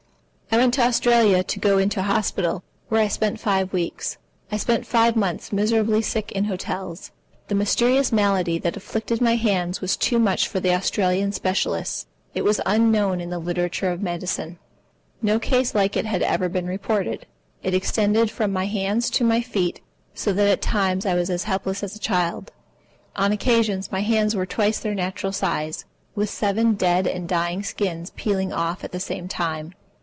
I 0.53 0.57
went 0.57 0.73
to 0.73 0.81
Australia 0.83 1.45
to 1.45 1.59
go 1.61 1.77
into 1.77 2.01
hospital, 2.03 2.61
where 2.89 3.01
I 3.01 3.07
spent 3.07 3.39
five 3.39 3.71
weeks. 3.71 4.17
I 4.51 4.57
spent 4.57 4.85
five 4.85 5.15
months 5.15 5.53
miserably 5.53 6.01
sick 6.01 6.29
in 6.33 6.43
hotels. 6.43 7.11
The 7.47 7.55
mysterious 7.55 8.11
malady 8.11 8.59
that 8.59 8.75
afflicted 8.75 9.21
my 9.21 9.37
hands 9.37 9.79
was 9.79 9.95
too 9.95 10.19
much 10.19 10.49
for 10.49 10.59
the 10.59 10.73
Australian 10.75 11.31
specialists. 11.31 12.05
It 12.33 12.43
was 12.43 12.59
unknown 12.65 13.21
in 13.21 13.29
the 13.29 13.39
literature 13.39 13.91
of 13.91 14.01
medicine. 14.01 14.59
No 15.21 15.39
case 15.39 15.73
like 15.73 15.95
it 15.95 16.05
had 16.05 16.21
ever 16.21 16.49
been 16.49 16.67
reported. 16.67 17.25
It 17.63 17.73
extended 17.73 18.29
from 18.29 18.51
my 18.51 18.65
hands 18.65 19.09
to 19.11 19.23
my 19.23 19.39
feet 19.39 19.79
so 20.13 20.33
that 20.33 20.49
at 20.49 20.61
times 20.61 21.05
I 21.05 21.13
was 21.15 21.29
as 21.29 21.45
helpless 21.45 21.81
as 21.81 21.95
a 21.95 21.99
child. 22.13 22.51
On 23.15 23.31
occasion 23.31 23.81
my 23.89 24.01
hands 24.01 24.35
were 24.35 24.45
twice 24.45 24.79
their 24.81 24.95
natural 24.95 25.31
size, 25.31 25.85
with 26.13 26.29
seven 26.29 26.73
dead 26.73 27.07
and 27.07 27.25
dying 27.25 27.63
skins 27.63 28.11
peeling 28.17 28.51
off 28.51 28.83
at 28.83 28.91
the 28.91 28.99
same 28.99 29.29
time. 29.29 29.73